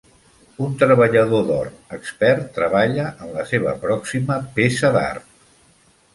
Un 0.67 0.71
treballador 0.83 1.43
d'or 1.49 1.69
expert 1.97 2.49
treballa 2.57 3.07
en 3.27 3.37
la 3.37 3.45
seva 3.53 3.75
pròxima 3.85 4.41
peça 4.59 4.93
d'art. 4.99 5.31